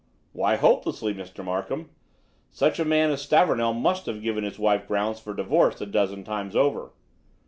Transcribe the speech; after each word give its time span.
"Why 0.33 0.55
'hopelessly,' 0.55 1.13
Mr. 1.13 1.45
Narkom? 1.45 1.91
Such 2.49 2.79
a 2.79 2.85
man 2.85 3.11
as 3.11 3.21
Stavornell 3.21 3.75
must 3.75 4.07
have 4.07 4.23
given 4.23 4.43
his 4.43 4.57
wife 4.57 4.87
grounds 4.87 5.19
for 5.19 5.35
divorce 5.35 5.79
a 5.79 5.85
dozen 5.85 6.23
times 6.23 6.55
over." 6.55 6.91